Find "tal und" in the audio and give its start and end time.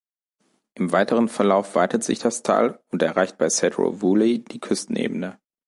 2.41-3.03